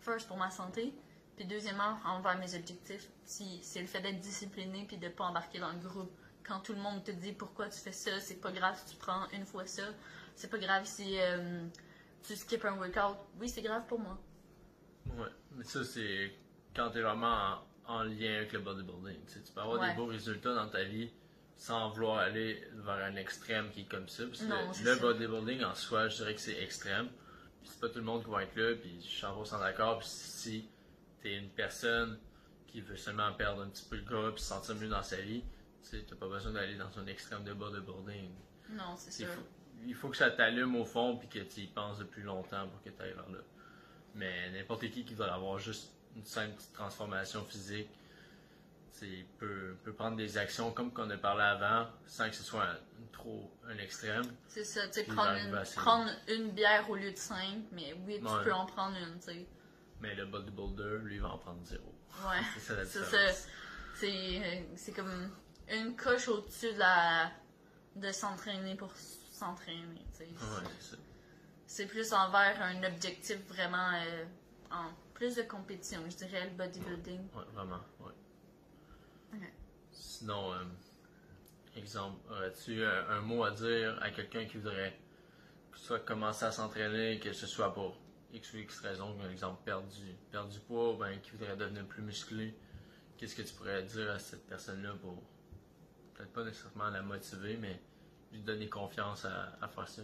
[0.00, 0.92] first pour ma santé,
[1.36, 3.08] puis deuxièmement envers mes objectifs.
[3.24, 6.10] Si c'est le fait d'être discipliné puis de pas embarquer dans le groupe.
[6.46, 8.96] Quand tout le monde te dit pourquoi tu fais ça, c'est pas grave si tu
[9.00, 9.82] prends une fois ça.
[10.34, 11.64] C'est pas grave si euh,
[12.22, 13.16] tu skips un workout.
[13.40, 14.18] Oui, c'est grave pour moi.
[15.16, 16.32] Ouais, mais ça, c'est
[16.74, 19.24] quand tu es vraiment en, en lien avec le bodybuilding.
[19.26, 19.90] Tu, peux avoir Ouais.
[19.90, 21.10] des beaux résultats dans ta vie
[21.56, 24.24] sans vouloir aller vers un extrême qui est comme ça.
[24.26, 25.00] Parce que Non, le, c'est le ça.
[25.00, 27.08] bodybuilding en soi, je dirais que c'est extrême.
[27.62, 29.98] Puis c'est pas tout le monde qui va être là, puis je suis 100% d'accord.
[29.98, 30.68] Puis si
[31.26, 32.18] tu es une personne
[32.66, 35.16] qui veut seulement perdre un petit peu le gras puis se sentir mieux dans sa
[35.16, 35.42] vie,
[35.88, 38.30] tu n'as pas besoin d'aller dans un extrême de bodybuilding.
[38.70, 39.34] Non, c'est Il sûr.
[39.34, 39.46] faut,
[39.86, 42.82] il faut que ça t'allume au fond puis que tu y penses depuis longtemps pour
[42.82, 43.38] que tu ailles vers là.
[44.14, 47.88] Mais n'importe qui qui doit avoir juste une simple transformation physique,
[49.02, 52.64] il peut, peut prendre des actions comme qu'on a parlé avant, sans que ce soit
[52.64, 52.76] un,
[53.12, 54.24] trop un extrême.
[54.48, 58.18] C'est ça, tu sais, prendre, une, prendre une bière au lieu de cinq, mais oui,
[58.20, 58.44] tu Ouais.
[58.44, 59.46] peux en prendre une, tu sais.
[60.00, 61.94] Mais le bodybuilder, lui, va en prendre zéro.
[62.22, 62.42] Ouais.
[62.54, 63.46] C'est ça la différence.
[63.94, 65.30] C'est euh, c'est comme
[65.70, 67.30] une coche au-dessus de la
[67.94, 68.92] de s'entraîner pour
[69.32, 70.04] s'entraîner.
[70.20, 70.28] Ouais,
[70.80, 70.96] c'est ça.
[71.66, 74.24] C'est plus envers un objectif vraiment euh,
[74.70, 77.20] en plus de compétition, je dirais, le bodybuilding.
[77.34, 78.12] Ouais, vraiment, ouais.
[79.90, 80.64] Sinon, euh,
[81.76, 84.98] exemple, aurais-tu un, mot à dire à quelqu'un qui voudrait
[85.72, 87.96] que soit commencer à s'entraîner, que ce soit pour
[88.36, 91.56] X ou X raison, par exemple perdre du, perdre du poids, ou ben, qui voudrait
[91.56, 92.54] devenir plus musclé,
[93.16, 95.22] qu'est-ce que tu pourrais dire à cette personne-là pour
[96.14, 97.80] peut-être pas nécessairement la motiver, mais
[98.32, 100.02] lui donner confiance à, à faire ça?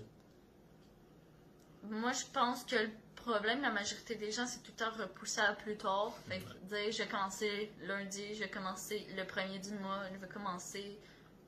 [1.85, 5.41] Moi, je pense que le problème, la majorité des gens, c'est tout le temps repousser
[5.41, 6.15] à plus tard.
[6.29, 10.19] Fait que dire, je vais commencer lundi, je vais commencer le premier du mois, je
[10.19, 10.99] vais commencer.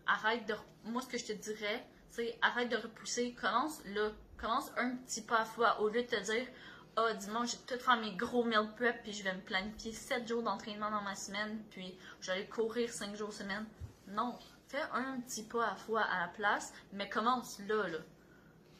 [0.06, 0.54] Arrête de.
[0.84, 3.32] Moi, ce que je te dirais, c'est arrête de repousser.
[3.40, 4.10] Commence là.
[4.36, 5.80] Commence un petit pas à fois.
[5.80, 6.46] Au lieu de te dire,
[6.96, 9.92] ah, dimanche, je vais tout faire mes gros meal prep, puis je vais me planifier
[9.92, 13.66] 7 jours d'entraînement dans ma semaine, puis je vais aller courir 5 jours semaine.
[14.08, 14.38] Non.
[14.68, 17.98] Fais un petit pas à la fois à la place, mais commence là, là.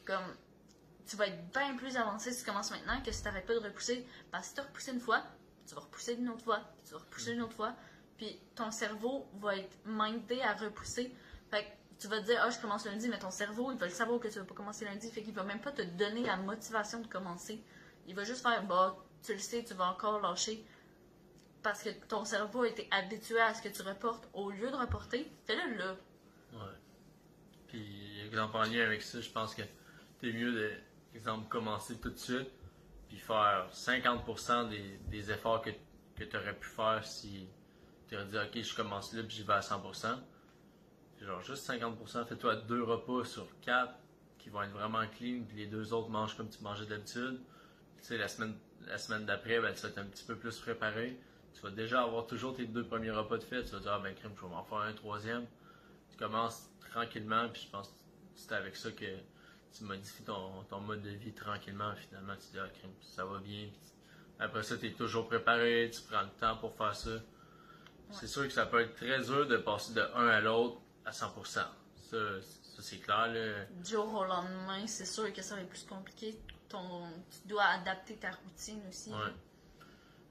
[0.05, 0.35] Comme
[1.05, 3.53] tu vas être bien plus avancé si tu commences maintenant que si tu n'arrêtes pas
[3.53, 4.07] de repousser.
[4.31, 5.23] Parce que si tu repoussé une fois,
[5.67, 7.75] tu vas repousser une autre fois, tu vas repousser une autre fois,
[8.17, 11.13] puis ton cerveau va être mindé à repousser.
[11.51, 13.85] Fait que tu vas te dire, ah, je commence lundi, mais ton cerveau, il va
[13.85, 16.23] le savoir que tu vas pas commencer lundi, fait qu'il va même pas te donner
[16.23, 17.63] la motivation de commencer.
[18.07, 20.65] Il va juste faire, bah, tu le sais, tu vas encore lâcher.
[21.63, 24.27] Parce que ton cerveau a été habitué à ce que tu reportes.
[24.33, 25.95] Au lieu de reporter, fais-le là.
[26.53, 26.75] Ouais.
[27.67, 29.63] Puis, exemple, en lien avec ça, je pense que
[30.19, 30.71] t'es mieux de,
[31.15, 32.49] exemple, commencer tout de suite,
[33.07, 35.71] puis faire 50% des, des efforts que,
[36.15, 37.47] que tu aurais pu faire si
[38.07, 40.17] tu aurais dit, OK, je commence là, puis j'y vais à 100%.
[41.17, 43.95] Puis genre, juste 50%, fais-toi deux repas sur quatre
[44.37, 47.41] qui vont être vraiment clean, puis les deux autres mangent comme tu mangeais d'habitude.
[48.05, 48.55] Puis, Tu sais, la semaine,
[48.87, 51.17] la semaine d'après, ben, tu vas être un petit peu plus préparé.
[51.53, 53.63] Tu vas déjà avoir toujours tes deux premiers repas de fait.
[53.63, 55.45] Tu vas dire, ah ben, crème, je vais m'en faire un troisième
[56.15, 57.93] tu commences tranquillement, puis je pense que
[58.35, 59.17] c'est avec ça que
[59.73, 61.93] tu modifies ton, ton mode de vie tranquillement.
[62.07, 63.67] Finalement, tu dis, ah, crème, ça va bien.
[63.67, 67.19] Puis après ça, tu es toujours préparé, tu prends le temps pour faire ça.
[68.11, 71.11] C'est sûr que ça peut être très dur de passer de un à l'autre à
[71.11, 71.43] 100%.
[71.53, 71.67] Ça,
[72.07, 73.27] ça c'est clair.
[73.27, 73.65] Là.
[73.83, 76.39] Du jour au lendemain, c'est sûr que ça va être plus compliqué.
[76.69, 79.11] Ton, tu dois adapter ta routine aussi.
[79.11, 79.33] Ouais.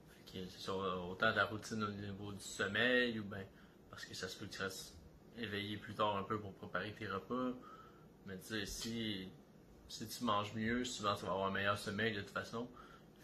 [0.09, 0.77] Fait que c'est sûr,
[1.11, 3.45] autant ta routine au niveau du sommeil, ou bien
[3.91, 4.95] parce que ça se peut que tu restes
[5.39, 7.53] éveillé plus tard un peu pour préparer tes repas.
[8.27, 9.29] Mais tu sais, si,
[9.89, 12.69] si tu manges mieux, souvent tu vas avoir un meilleur sommeil de toute façon.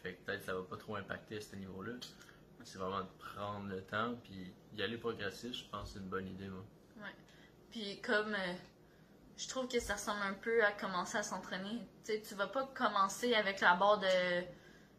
[0.03, 1.93] Fait que peut-être ça va pas trop impacter à ce niveau-là.
[2.65, 6.11] C'est vraiment de prendre le temps puis y aller progressif, je pense que c'est une
[6.11, 6.65] bonne idée, moi.
[6.99, 7.15] Ouais.
[7.71, 8.55] Puis comme euh,
[9.41, 11.81] je trouve que ça ressemble un peu à commencer à s'entraîner.
[12.05, 14.43] Tu sais, tu vas pas commencer avec la barre de,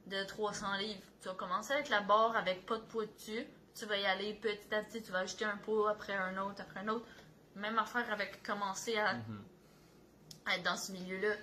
[0.07, 0.99] de 300 livres.
[1.21, 3.45] Tu vas commencer avec la barre avec pas de poids dessus.
[3.75, 6.59] Tu vas y aller petit à petit, tu vas ajouter un poids après un autre,
[6.59, 7.05] après un autre.
[7.55, 9.17] Même affaire avec commencer à,
[10.47, 11.35] à être dans ce milieu-là.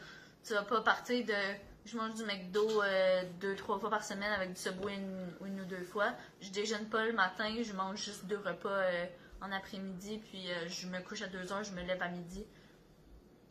[0.42, 4.32] Tu vas pas partir de je mange du McDo euh, deux, trois fois par semaine
[4.32, 6.12] avec du Subway une, une ou deux fois.
[6.40, 9.06] Je déjeune pas le matin, je mange juste deux repas euh,
[9.40, 12.44] en après-midi, puis euh, je me couche à deux heures, je me lève à midi.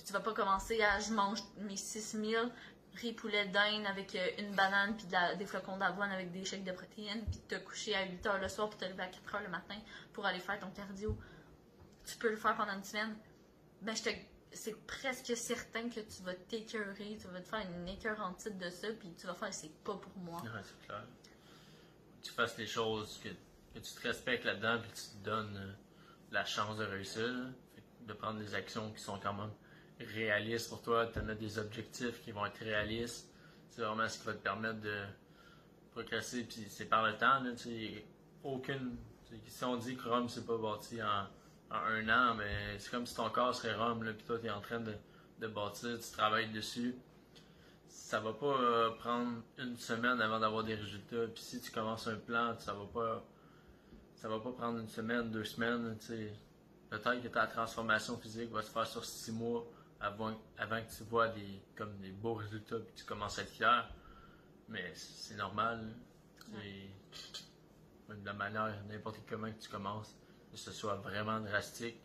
[0.07, 2.49] Tu vas pas commencer à je mange mes six meals,
[2.95, 5.05] riz, poulet, dinde avec euh, une banane, puis
[5.37, 8.47] des flocons d'avoine avec des shakes de protéines, puis te coucher à 8 heures le
[8.47, 9.75] soir, puis te lever à 4 heures le matin
[10.13, 11.17] pour aller faire ton cardio.
[12.05, 13.17] Tu peux le faire pendant une semaine.
[13.81, 14.09] Ben, je te
[14.53, 18.87] c'est presque certain que tu vas t'écœurer, tu vas te faire une écœurantite de ça,
[18.97, 20.41] puis tu vas faire c'est pas pour moi.
[20.63, 21.03] C'est clair.
[22.23, 25.73] Tu fasses les choses, que, que tu te respectes là-dedans, puis tu te donnes euh,
[26.31, 27.27] la chance de réussir.
[28.07, 29.51] de prendre des actions qui sont quand même
[29.99, 33.29] réalistes pour toi, de te mettre des objectifs qui vont être réalistes.
[33.69, 35.03] C'est vraiment ce qui va te permettre de
[35.91, 37.39] progresser, puis c'est par le temps.
[37.39, 38.03] Là, tu
[38.43, 38.97] aucune.
[39.27, 42.91] tu Si on dit que Rome c'est pas bâti en, en un an, mais c'est
[42.91, 45.99] comme si ton corps serait Rome, là, puis toi tu es en train de, bâtir,
[45.99, 46.95] tu travailles dessus
[47.89, 51.27] ça va pas euh, prendre une semaine avant d'avoir des résultats.
[51.33, 53.21] Puis si tu commences un plan, ça va pas
[54.15, 56.29] ça va pas prendre une semaine, deux semaines, tu.
[56.89, 59.67] Peut-être que ta transformation physique va se faire sur six mois
[59.99, 63.43] avant, avant que tu vois des comme des beaux résultats puis que tu commences à
[63.43, 63.89] être fier.
[64.69, 65.93] Mais c'est normal.
[66.37, 70.15] C'est de la manière, n'importe comment que tu commences,
[70.51, 71.99] que ce soit vraiment drastique.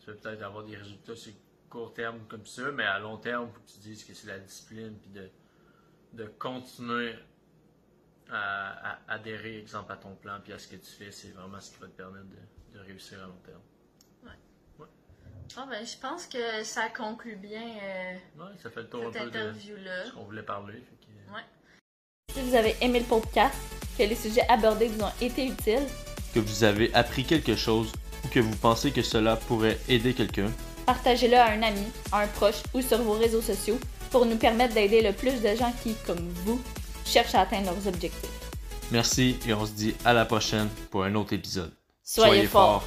[0.00, 1.32] Tu vas peut-être avoir des résultats sur
[1.70, 4.26] court terme comme ça, mais à long terme, il faut que tu dises que c'est
[4.26, 5.30] la discipline puis de,
[6.12, 7.14] de continuer
[8.28, 11.60] à, à adhérer, exemple, à ton plan puis à ce que tu fais, c'est vraiment
[11.60, 13.62] ce qui va te permettre de, de réussir à long terme.
[15.56, 19.22] Ah ben, je pense que ça conclut bien euh, Ouais, ça fait le tour cette
[19.22, 20.06] interview-là.
[20.06, 20.74] ce qu'on voulait parler.
[20.74, 21.42] fait que- Ouais.
[22.34, 23.54] Si vous avez aimé le podcast,
[23.98, 25.86] que les sujets abordés vous ont été utiles,
[26.34, 27.92] Que vous avez appris quelque chose
[28.24, 30.50] ou que vous pensez que cela pourrait aider quelqu'un,
[30.86, 33.78] partagez-le à un ami, à un proche ou sur vos réseaux sociaux
[34.10, 36.60] pour nous permettre d'aider le plus de gens qui, comme vous,
[37.04, 38.30] cherchent à atteindre leurs objectifs.
[38.90, 41.72] merci et on se dit à la prochaine pour un autre épisode.
[42.02, 42.84] Soyez, forts.